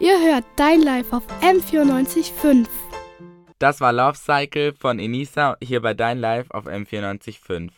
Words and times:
Ihr 0.00 0.18
hört 0.20 0.44
Dein 0.56 0.82
Live 0.82 1.12
auf 1.12 1.22
M94.5. 1.40 2.66
Das 3.60 3.80
war 3.80 3.92
Love 3.92 4.16
Cycle 4.16 4.74
von 4.74 4.98
Enisa 4.98 5.56
hier 5.62 5.80
bei 5.80 5.94
Dein 5.94 6.18
Live 6.18 6.50
auf 6.50 6.66
M94.5. 6.66 7.70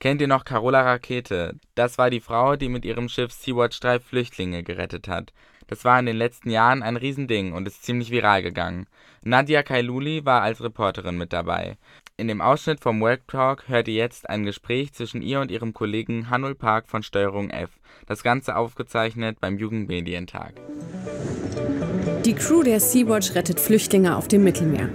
Kennt 0.00 0.20
ihr 0.20 0.26
noch 0.26 0.44
Carola 0.44 0.82
Rakete? 0.82 1.54
Das 1.76 1.98
war 1.98 2.10
die 2.10 2.20
Frau, 2.20 2.56
die 2.56 2.68
mit 2.68 2.84
ihrem 2.84 3.08
Schiff 3.08 3.30
Sea-Watch 3.30 3.78
3 3.78 4.00
Flüchtlinge 4.00 4.64
gerettet 4.64 5.06
hat. 5.06 5.32
Das 5.68 5.84
war 5.84 6.00
in 6.00 6.06
den 6.06 6.16
letzten 6.16 6.50
Jahren 6.50 6.82
ein 6.82 6.96
Riesending 6.96 7.52
und 7.52 7.68
ist 7.68 7.84
ziemlich 7.84 8.10
viral 8.10 8.42
gegangen. 8.42 8.86
Nadia 9.22 9.62
Kailuli 9.62 10.24
war 10.24 10.42
als 10.42 10.60
Reporterin 10.62 11.16
mit 11.16 11.32
dabei. 11.32 11.78
In 12.16 12.26
dem 12.26 12.40
Ausschnitt 12.40 12.80
vom 12.80 13.00
Work 13.00 13.28
Talk 13.28 13.68
hört 13.68 13.86
ihr 13.86 13.94
jetzt 13.94 14.28
ein 14.28 14.44
Gespräch 14.44 14.92
zwischen 14.92 15.22
ihr 15.22 15.40
und 15.40 15.52
ihrem 15.52 15.72
Kollegen 15.72 16.28
Hanul 16.28 16.56
Park 16.56 16.88
von 16.88 17.04
Steuerung 17.04 17.50
F. 17.50 17.70
Das 18.06 18.24
Ganze 18.24 18.56
aufgezeichnet 18.56 19.38
beim 19.40 19.56
Jugendmedientag. 19.56 20.54
Die 22.24 22.34
Crew 22.34 22.62
der 22.62 22.80
Sea-Watch 22.80 23.34
rettet 23.34 23.58
Flüchtlinge 23.58 24.16
auf 24.16 24.28
dem 24.28 24.44
Mittelmeer. 24.44 24.88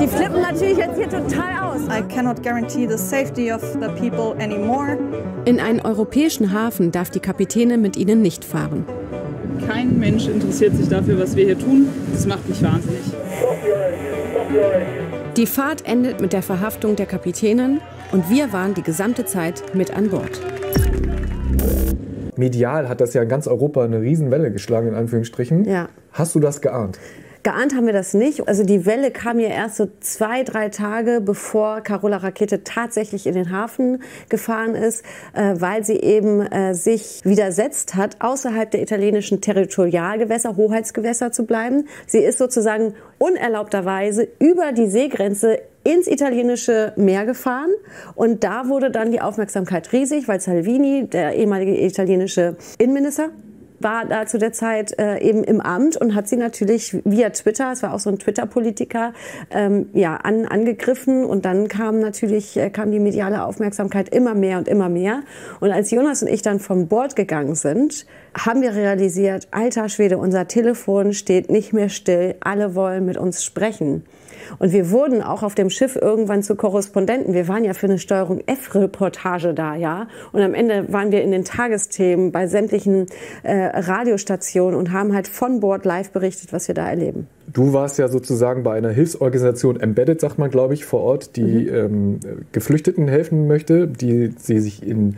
Die 0.00 0.06
flippen 0.06 0.42
natürlich 0.42 0.76
jetzt 0.76 0.96
hier 0.96 1.08
total 1.08 1.64
aus. 1.64 1.80
I 1.88 2.02
cannot 2.12 2.42
guarantee 2.42 2.86
the 2.86 2.98
safety 2.98 3.50
of 3.50 3.62
the 3.62 3.88
people 3.98 4.36
anymore. 4.42 4.98
In 5.44 5.58
einen 5.58 5.80
europäischen 5.80 6.52
Hafen 6.52 6.92
darf 6.92 7.10
die 7.10 7.20
Kapitäne 7.20 7.78
mit 7.78 7.96
ihnen 7.96 8.20
nicht 8.20 8.44
fahren. 8.44 8.84
Kein 9.66 9.98
Mensch 9.98 10.26
interessiert 10.26 10.76
sich 10.76 10.88
dafür, 10.88 11.18
was 11.18 11.34
wir 11.34 11.46
hier 11.46 11.58
tun. 11.58 11.88
Das 12.12 12.26
macht 12.26 12.48
mich 12.48 12.62
wahnsinnig. 12.62 13.00
Die 15.36 15.46
Fahrt 15.46 15.86
endet 15.86 16.20
mit 16.20 16.32
der 16.32 16.42
Verhaftung 16.42 16.96
der 16.96 17.06
Kapitänin 17.06 17.80
und 18.12 18.28
wir 18.30 18.52
waren 18.52 18.74
die 18.74 18.82
gesamte 18.82 19.24
Zeit 19.24 19.62
mit 19.74 19.90
an 19.90 20.10
Bord. 20.10 20.40
Medial 22.38 22.88
hat 22.88 23.00
das 23.00 23.14
ja 23.14 23.22
in 23.22 23.28
ganz 23.28 23.46
Europa 23.46 23.84
eine 23.84 24.00
Riesenwelle 24.00 24.50
geschlagen, 24.52 24.88
in 24.88 24.94
Anführungsstrichen. 24.94 25.64
Ja. 25.64 25.88
Hast 26.12 26.34
du 26.34 26.40
das 26.40 26.60
geahnt? 26.60 26.98
Geahnt 27.42 27.74
haben 27.74 27.86
wir 27.86 27.92
das 27.92 28.14
nicht. 28.14 28.48
Also 28.48 28.64
die 28.64 28.84
Welle 28.84 29.10
kam 29.10 29.38
ja 29.38 29.48
erst 29.48 29.76
so 29.76 29.88
zwei, 30.00 30.42
drei 30.42 30.68
Tage 30.68 31.20
bevor 31.20 31.80
Carola 31.80 32.18
Rakete 32.18 32.64
tatsächlich 32.64 33.26
in 33.26 33.34
den 33.34 33.52
Hafen 33.52 34.02
gefahren 34.28 34.74
ist, 34.74 35.04
äh, 35.34 35.54
weil 35.58 35.84
sie 35.84 35.96
eben 35.96 36.40
äh, 36.40 36.74
sich 36.74 37.20
widersetzt 37.24 37.94
hat, 37.94 38.16
außerhalb 38.20 38.70
der 38.70 38.82
italienischen 38.82 39.40
Territorialgewässer, 39.40 40.56
Hoheitsgewässer 40.56 41.32
zu 41.32 41.46
bleiben. 41.46 41.88
Sie 42.06 42.18
ist 42.18 42.38
sozusagen 42.38 42.94
unerlaubterweise 43.18 44.28
über 44.38 44.72
die 44.72 44.88
Seegrenze 44.88 45.60
ins 45.84 46.06
italienische 46.06 46.92
Meer 46.96 47.24
gefahren 47.24 47.70
und 48.14 48.44
da 48.44 48.68
wurde 48.68 48.90
dann 48.90 49.10
die 49.10 49.20
Aufmerksamkeit 49.20 49.92
riesig, 49.92 50.28
weil 50.28 50.40
Salvini, 50.40 51.06
der 51.06 51.34
ehemalige 51.34 51.80
italienische 51.82 52.56
Innenminister, 52.78 53.30
war 53.80 54.04
da 54.06 54.26
zu 54.26 54.38
der 54.38 54.52
Zeit 54.52 54.98
äh, 54.98 55.18
eben 55.20 55.44
im 55.44 55.60
Amt 55.60 55.96
und 55.96 56.14
hat 56.14 56.28
sie 56.28 56.36
natürlich 56.36 56.96
via 57.04 57.30
Twitter, 57.30 57.72
es 57.72 57.82
war 57.82 57.94
auch 57.94 57.98
so 57.98 58.10
ein 58.10 58.18
Twitter-Politiker, 58.18 59.12
ähm, 59.50 59.88
ja, 59.92 60.16
an, 60.16 60.46
angegriffen 60.46 61.24
und 61.24 61.44
dann 61.44 61.68
kam 61.68 62.00
natürlich, 62.00 62.56
äh, 62.56 62.70
kam 62.70 62.90
die 62.90 63.00
mediale 63.00 63.44
Aufmerksamkeit 63.44 64.08
immer 64.08 64.34
mehr 64.34 64.58
und 64.58 64.68
immer 64.68 64.88
mehr. 64.88 65.22
Und 65.60 65.70
als 65.70 65.90
Jonas 65.90 66.22
und 66.22 66.28
ich 66.28 66.42
dann 66.42 66.60
vom 66.60 66.88
Bord 66.88 67.16
gegangen 67.16 67.54
sind, 67.54 68.06
haben 68.36 68.62
wir 68.62 68.74
realisiert, 68.74 69.48
alter 69.50 69.88
Schwede, 69.88 70.18
unser 70.18 70.48
Telefon 70.48 71.12
steht 71.12 71.50
nicht 71.50 71.72
mehr 71.72 71.88
still, 71.88 72.34
alle 72.40 72.74
wollen 72.74 73.04
mit 73.04 73.16
uns 73.16 73.44
sprechen. 73.44 74.04
Und 74.58 74.72
wir 74.72 74.90
wurden 74.90 75.22
auch 75.22 75.42
auf 75.42 75.54
dem 75.54 75.70
Schiff 75.70 75.96
irgendwann 75.96 76.42
zu 76.42 76.54
Korrespondenten. 76.54 77.34
Wir 77.34 77.48
waren 77.48 77.64
ja 77.64 77.74
für 77.74 77.86
eine 77.86 77.98
Steuerung 77.98 78.40
F-Reportage 78.46 79.54
da, 79.54 79.74
ja. 79.74 80.08
Und 80.32 80.42
am 80.42 80.54
Ende 80.54 80.92
waren 80.92 81.12
wir 81.12 81.22
in 81.22 81.30
den 81.30 81.44
Tagesthemen 81.44 82.32
bei 82.32 82.46
sämtlichen 82.46 83.06
äh, 83.42 83.56
Radiostationen 83.78 84.78
und 84.78 84.92
haben 84.92 85.14
halt 85.14 85.28
von 85.28 85.60
Bord 85.60 85.84
live 85.84 86.10
berichtet, 86.10 86.52
was 86.52 86.68
wir 86.68 86.74
da 86.74 86.88
erleben. 86.88 87.26
Du 87.52 87.72
warst 87.72 87.98
ja 87.98 88.08
sozusagen 88.08 88.62
bei 88.62 88.76
einer 88.76 88.90
Hilfsorganisation 88.90 89.80
Embedded, 89.80 90.20
sagt 90.20 90.38
man, 90.38 90.50
glaube 90.50 90.74
ich, 90.74 90.84
vor 90.84 91.00
Ort, 91.00 91.36
die 91.36 91.42
mhm. 91.42 91.74
ähm, 91.74 92.20
Geflüchteten 92.52 93.08
helfen 93.08 93.46
möchte, 93.46 93.88
die 93.88 94.34
sie 94.36 94.60
sich 94.60 94.86
in, 94.86 95.16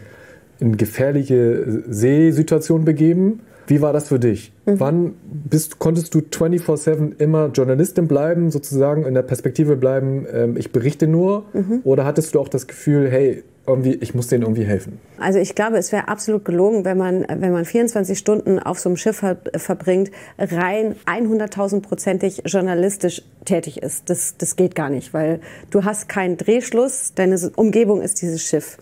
in 0.61 0.77
gefährliche 0.77 1.83
Seesituationen 1.89 2.85
begeben. 2.85 3.41
Wie 3.71 3.81
war 3.81 3.93
das 3.93 4.09
für 4.09 4.19
dich? 4.19 4.53
Mhm. 4.67 4.81
Wann 4.81 5.15
bist, 5.23 5.79
konntest 5.79 6.13
du 6.13 6.19
24-7 6.19 7.21
immer 7.21 7.51
Journalistin 7.55 8.09
bleiben, 8.09 8.51
sozusagen 8.51 9.05
in 9.05 9.15
der 9.15 9.23
Perspektive 9.23 9.77
bleiben, 9.77 10.27
ähm, 10.31 10.57
ich 10.57 10.73
berichte 10.73 11.07
nur? 11.07 11.45
Mhm. 11.53 11.81
Oder 11.85 12.05
hattest 12.05 12.35
du 12.35 12.41
auch 12.41 12.49
das 12.49 12.67
Gefühl, 12.67 13.09
hey, 13.09 13.45
irgendwie, 13.71 13.95
ich 13.95 14.15
muss 14.15 14.29
denen 14.29 14.43
irgendwie 14.43 14.65
helfen. 14.65 14.99
Also 15.19 15.39
ich 15.39 15.55
glaube, 15.55 15.77
es 15.77 15.93
wäre 15.93 16.09
absolut 16.09 16.45
gelogen, 16.45 16.85
wenn 16.85 16.97
man, 16.97 17.27
wenn 17.29 17.53
man 17.53 17.65
24 17.65 18.19
Stunden 18.19 18.59
auf 18.59 18.79
so 18.79 18.89
einem 18.89 18.97
Schiff 18.97 19.25
verbringt, 19.57 20.11
rein 20.39 20.97
100.000-prozentig 21.07 22.43
journalistisch 22.47 23.23
tätig 23.45 23.83
ist. 23.83 24.09
Das, 24.11 24.37
das 24.37 24.57
geht 24.57 24.75
gar 24.75 24.91
nicht, 24.91 25.15
weil 25.15 25.41
du 25.71 25.85
hast 25.85 26.09
keinen 26.09 26.37
Drehschluss, 26.37 27.13
deine 27.15 27.39
Umgebung 27.57 28.03
ist 28.03 28.23
dieses 28.23 28.43
Schiff. 28.43 28.79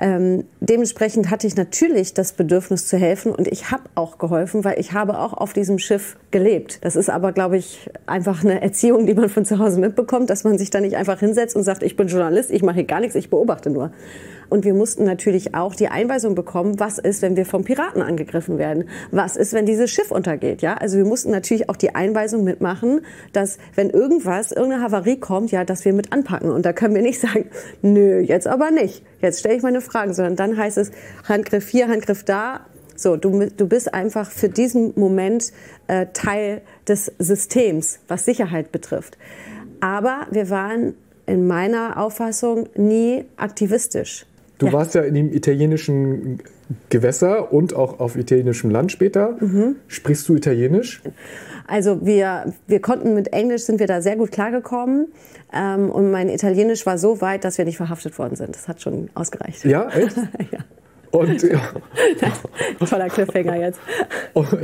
Ähm, 0.00 0.44
dementsprechend 0.60 1.30
hatte 1.30 1.46
ich 1.46 1.56
natürlich 1.56 2.14
das 2.14 2.32
Bedürfnis 2.32 2.88
zu 2.88 2.98
helfen 2.98 3.32
und 3.32 3.48
ich 3.48 3.70
habe 3.70 3.84
auch 3.94 4.18
geholfen, 4.18 4.64
weil 4.64 4.78
ich 4.78 4.92
habe 4.92 5.18
auch 5.18 5.32
auf 5.32 5.52
diesem 5.52 5.78
Schiff 5.78 6.16
gelebt. 6.30 6.78
Das 6.82 6.96
ist 6.96 7.10
aber, 7.10 7.32
glaube 7.32 7.56
ich, 7.56 7.90
einfach 8.06 8.44
eine 8.44 8.60
Erziehung, 8.60 9.06
die 9.06 9.14
man 9.14 9.28
von 9.28 9.44
zu 9.44 9.58
Hause 9.58 9.80
mitbekommt, 9.80 10.30
dass 10.30 10.44
man 10.44 10.58
sich 10.58 10.70
da 10.70 10.80
nicht 10.80 10.96
einfach 10.96 11.20
hinsetzt 11.20 11.56
und 11.56 11.62
sagt, 11.62 11.82
ich 11.82 11.96
bin 11.96 12.08
Journalist, 12.08 12.50
ich 12.50 12.62
mache 12.62 12.76
hier 12.76 12.84
gar 12.84 13.00
nichts, 13.00 13.14
ich 13.14 13.30
beobachte 13.30 13.70
nur. 13.70 13.90
Und 14.48 14.64
wir 14.64 14.74
mussten 14.74 15.04
natürlich 15.04 15.54
auch 15.54 15.74
die 15.74 15.88
Einweisung 15.88 16.34
bekommen, 16.34 16.78
was 16.78 16.98
ist, 16.98 17.22
wenn 17.22 17.36
wir 17.36 17.46
vom 17.46 17.64
Piraten 17.64 18.02
angegriffen 18.02 18.58
werden? 18.58 18.88
Was 19.10 19.36
ist, 19.36 19.52
wenn 19.52 19.66
dieses 19.66 19.90
Schiff 19.90 20.10
untergeht? 20.10 20.62
Ja, 20.62 20.74
also 20.74 20.96
wir 20.98 21.04
mussten 21.04 21.30
natürlich 21.30 21.68
auch 21.68 21.76
die 21.76 21.94
Einweisung 21.94 22.44
mitmachen, 22.44 23.00
dass 23.32 23.58
wenn 23.74 23.90
irgendwas, 23.90 24.52
irgendeine 24.52 24.82
Havarie 24.82 25.18
kommt, 25.18 25.50
ja, 25.50 25.64
dass 25.64 25.84
wir 25.84 25.92
mit 25.92 26.12
anpacken. 26.12 26.50
Und 26.50 26.66
da 26.66 26.72
können 26.72 26.94
wir 26.94 27.02
nicht 27.02 27.20
sagen, 27.20 27.46
nö, 27.82 28.20
jetzt 28.20 28.46
aber 28.46 28.70
nicht. 28.70 29.02
Jetzt 29.20 29.40
stelle 29.40 29.56
ich 29.56 29.62
meine 29.62 29.80
Fragen, 29.80 30.14
sondern 30.14 30.36
dann 30.36 30.56
heißt 30.56 30.78
es 30.78 30.90
Handgriff 31.24 31.68
hier, 31.68 31.88
Handgriff 31.88 32.24
da. 32.24 32.60
So, 32.94 33.16
du, 33.16 33.50
du 33.54 33.68
bist 33.68 33.92
einfach 33.92 34.30
für 34.30 34.48
diesen 34.48 34.94
Moment 34.96 35.52
äh, 35.86 36.06
Teil 36.14 36.62
des 36.88 37.12
Systems, 37.18 37.98
was 38.08 38.24
Sicherheit 38.24 38.72
betrifft. 38.72 39.18
Aber 39.80 40.26
wir 40.30 40.48
waren 40.48 40.94
in 41.26 41.46
meiner 41.46 42.00
Auffassung 42.00 42.68
nie 42.76 43.24
aktivistisch. 43.36 44.26
Du 44.58 44.66
ja. 44.66 44.72
warst 44.72 44.94
ja 44.94 45.02
in 45.02 45.14
dem 45.14 45.32
italienischen 45.32 46.38
Gewässer 46.88 47.52
und 47.52 47.74
auch 47.74 48.00
auf 48.00 48.16
italienischem 48.16 48.70
Land 48.70 48.92
später. 48.92 49.36
Mhm. 49.40 49.76
Sprichst 49.86 50.28
du 50.28 50.34
Italienisch? 50.34 51.02
Also 51.66 52.04
wir, 52.06 52.52
wir 52.66 52.80
konnten 52.80 53.14
mit 53.14 53.32
Englisch, 53.32 53.62
sind 53.62 53.80
wir 53.80 53.86
da 53.86 54.00
sehr 54.00 54.16
gut 54.16 54.30
klargekommen. 54.30 55.08
Ähm, 55.52 55.90
und 55.90 56.10
mein 56.10 56.28
Italienisch 56.28 56.86
war 56.86 56.98
so 56.98 57.20
weit, 57.20 57.44
dass 57.44 57.58
wir 57.58 57.64
nicht 57.64 57.76
verhaftet 57.76 58.18
worden 58.18 58.36
sind. 58.36 58.54
Das 58.54 58.68
hat 58.68 58.80
schon 58.80 59.10
ausgereicht. 59.14 59.64
Ja, 59.64 59.88
echt? 59.90 60.16
ja. 60.52 60.60
Und, 61.10 61.42
ja. 61.50 61.60
Toller 62.88 63.08
Cliffhanger 63.08 63.56
jetzt. 63.56 63.80
Und, 64.34 64.58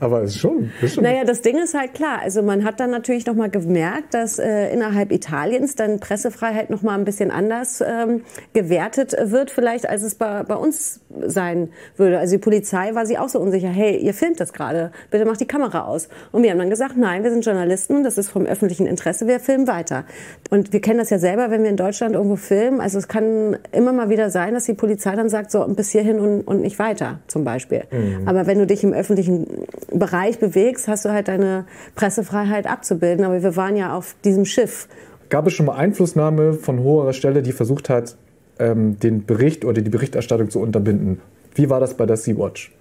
aber 0.00 0.22
es 0.22 0.34
ist 0.34 0.40
schon, 0.40 0.70
ist 0.80 0.94
schon. 0.94 1.04
Naja, 1.04 1.24
das 1.24 1.42
Ding 1.42 1.58
ist 1.58 1.74
halt 1.74 1.94
klar. 1.94 2.20
Also 2.22 2.42
man 2.42 2.64
hat 2.64 2.80
dann 2.80 2.90
natürlich 2.90 3.26
noch 3.26 3.34
mal 3.34 3.50
gemerkt, 3.50 4.14
dass 4.14 4.38
äh, 4.38 4.72
innerhalb 4.72 5.12
Italiens 5.12 5.74
dann 5.74 6.00
Pressefreiheit 6.00 6.70
noch 6.70 6.82
mal 6.82 6.94
ein 6.94 7.04
bisschen 7.04 7.30
anders 7.30 7.82
ähm, 7.86 8.22
gewertet 8.52 9.16
wird, 9.20 9.50
vielleicht 9.50 9.88
als 9.88 10.02
es 10.02 10.14
bei, 10.14 10.42
bei 10.42 10.56
uns 10.56 11.00
sein 11.26 11.70
würde. 11.96 12.18
Also 12.18 12.36
die 12.36 12.40
Polizei 12.40 12.94
war 12.94 13.06
sich 13.06 13.18
auch 13.18 13.28
so 13.28 13.40
unsicher. 13.40 13.68
Hey, 13.68 13.96
ihr 13.96 14.14
filmt 14.14 14.40
das 14.40 14.52
gerade. 14.52 14.92
Bitte 15.10 15.24
macht 15.24 15.40
die 15.40 15.46
Kamera 15.46 15.86
aus. 15.86 16.08
Und 16.32 16.42
wir 16.42 16.50
haben 16.50 16.58
dann 16.58 16.70
gesagt, 16.70 16.96
nein, 16.96 17.24
wir 17.24 17.30
sind 17.30 17.44
Journalisten. 17.44 18.04
Das 18.04 18.18
ist 18.18 18.30
vom 18.30 18.46
öffentlichen 18.46 18.86
Interesse. 18.86 19.26
Wir 19.26 19.40
filmen 19.40 19.66
weiter. 19.66 20.04
Und 20.50 20.72
wir 20.72 20.80
kennen 20.80 20.98
das 20.98 21.10
ja 21.10 21.18
selber, 21.18 21.50
wenn 21.50 21.62
wir 21.62 21.70
in 21.70 21.76
Deutschland 21.76 22.14
irgendwo 22.14 22.36
filmen. 22.36 22.80
Also 22.80 22.98
es 22.98 23.08
kann 23.08 23.56
immer 23.72 23.92
mal 23.92 24.08
wieder 24.10 24.30
sein, 24.30 24.54
dass 24.54 24.64
die 24.64 24.74
Polizei 24.74 25.14
dann 25.16 25.28
sagt, 25.28 25.50
so 25.50 25.66
bis 25.68 25.90
hierhin 25.90 26.18
und, 26.18 26.42
und 26.42 26.60
nicht 26.60 26.78
weiter, 26.78 27.20
zum 27.26 27.44
Beispiel. 27.44 27.84
Mhm. 27.90 28.26
Aber 28.26 28.46
wenn 28.46 28.58
du 28.58 28.66
dich 28.66 28.84
im 28.84 28.92
öffentlichen 28.92 29.46
Bereich 29.92 30.38
bewegst, 30.38 30.88
hast 30.88 31.04
du 31.04 31.10
halt 31.10 31.28
deine 31.28 31.66
Pressefreiheit 31.94 32.66
abzubilden. 32.66 33.24
Aber 33.24 33.42
wir 33.42 33.56
waren 33.56 33.76
ja 33.76 33.96
auf 33.96 34.14
diesem 34.24 34.44
Schiff. 34.44 34.88
Gab 35.28 35.46
es 35.46 35.52
schon 35.52 35.66
mal 35.66 35.76
Einflussnahme 35.76 36.54
von 36.54 36.82
hoher 36.82 37.12
Stelle, 37.12 37.42
die 37.42 37.52
versucht 37.52 37.90
hat, 37.90 38.16
ähm, 38.58 38.98
den 38.98 39.24
Bericht 39.24 39.64
oder 39.64 39.82
die 39.82 39.90
Berichterstattung 39.90 40.50
zu 40.50 40.60
unterbinden? 40.60 41.20
Wie 41.54 41.70
war 41.70 41.80
das 41.80 41.94
bei 41.94 42.06
der 42.06 42.16
Sea-Watch? 42.16 42.72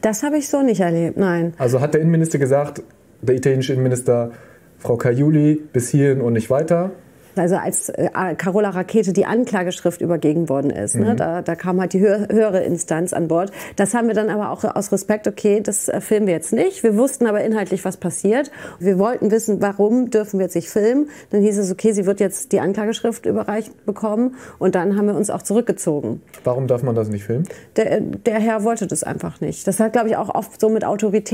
Das 0.00 0.22
habe 0.22 0.38
ich 0.38 0.48
so 0.48 0.62
nicht 0.62 0.80
erlebt, 0.80 1.16
nein. 1.16 1.54
Also 1.58 1.80
hat 1.80 1.94
der 1.94 2.00
Innenminister 2.00 2.38
gesagt, 2.38 2.82
der 3.22 3.34
italienische 3.34 3.72
Innenminister, 3.72 4.32
Frau 4.78 4.96
Caiuli, 4.96 5.60
bis 5.72 5.88
hierhin 5.88 6.20
und 6.20 6.34
nicht 6.34 6.50
weiter? 6.50 6.90
Also 7.36 7.56
als 7.56 7.90
äh, 7.90 8.08
Carola 8.36 8.70
Rakete 8.70 9.12
die 9.12 9.26
Anklageschrift 9.26 10.00
übergeben 10.00 10.48
worden 10.48 10.70
ist, 10.70 10.94
ne? 10.96 11.12
Mhm. 11.12 11.16
da, 11.16 11.42
da 11.42 11.54
kam 11.54 11.80
halt 11.80 11.92
die 11.92 12.00
hö 12.00 12.26
höhere 12.30 12.62
Instanz 12.64 13.12
an 13.12 13.28
Bord. 13.28 13.52
Das 13.76 13.94
haben 13.94 14.08
wir 14.08 14.14
dann 14.14 14.30
aber 14.30 14.50
auch 14.50 14.64
aus 14.64 14.90
Respekt, 14.90 15.28
okay, 15.28 15.60
das 15.60 15.88
äh, 15.88 16.00
filmen 16.00 16.26
wir 16.26 16.34
jetzt 16.34 16.52
nicht. 16.52 16.82
Wir 16.82 16.96
wussten 16.96 17.26
aber 17.26 17.42
inhaltlich, 17.44 17.84
was 17.84 17.96
passiert. 17.98 18.50
Wir 18.78 18.98
wollten 18.98 19.30
wissen, 19.30 19.60
warum 19.60 20.10
dürfen 20.10 20.38
wir 20.38 20.46
jetzt 20.46 20.54
nicht 20.56 20.70
filmen. 20.70 21.08
Dann 21.30 21.42
hieß 21.42 21.58
es, 21.58 21.70
okay, 21.70 21.92
sie 21.92 22.06
wird 22.06 22.20
jetzt 22.20 22.52
die 22.52 22.60
Anklageschrift 22.60 23.26
überreicht 23.26 23.84
bekommen. 23.86 24.36
Und 24.58 24.74
dann 24.74 24.96
haben 24.96 25.06
wir 25.06 25.14
uns 25.14 25.28
auch 25.30 25.42
zurückgezogen. 25.42 26.22
Warum 26.44 26.66
darf 26.66 26.82
man 26.82 26.94
das 26.94 27.08
nicht 27.08 27.24
filmen? 27.24 27.46
Der, 27.76 28.00
der 28.00 28.40
Herr 28.40 28.64
wollte 28.64 28.86
das 28.86 29.02
einfach 29.04 29.40
nicht. 29.40 29.66
Das 29.66 29.78
hat, 29.78 29.92
glaube 29.92 30.08
ich, 30.08 30.16
auch 30.16 30.34
oft 30.34 30.60
so 30.60 30.68
mit 30.68 30.84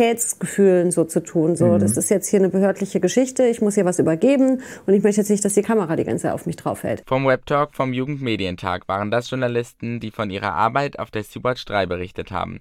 Autoritätsgefühlen 0.02 0.90
so 0.90 1.04
zu 1.04 1.20
tun. 1.20 1.56
So, 1.56 1.66
Mhm. 1.66 1.78
das 1.78 1.96
ist 1.96 2.10
jetzt 2.10 2.28
hier 2.28 2.40
eine 2.40 2.48
behördliche 2.48 3.00
Geschichte. 3.00 3.44
Ich 3.44 3.60
muss 3.62 3.74
hier 3.74 3.84
was 3.84 3.98
übergeben 3.98 4.60
und 4.86 4.94
ich 4.94 5.02
möchte 5.02 5.20
jetzt 5.20 5.30
nicht, 5.30 5.44
dass 5.44 5.54
die 5.54 5.62
Kamera 5.92 5.96
die 5.96 6.04
ganze 6.04 6.22
Zeit 6.22 6.32
auf 6.32 6.46
mich 6.46 6.56
drauf 6.56 6.82
hält. 6.82 7.02
Vom 7.06 7.26
Webtalk 7.26 7.74
vom 7.74 7.92
Jugendmedientag 7.92 8.88
waren 8.88 9.10
das 9.10 9.30
Journalisten, 9.30 10.00
die 10.00 10.10
von 10.10 10.30
ihrer 10.30 10.52
Arbeit 10.52 10.98
auf 10.98 11.10
der 11.10 11.22
Sea-Watch 11.22 11.64
3 11.66 11.86
berichtet 11.86 12.30
haben. 12.30 12.60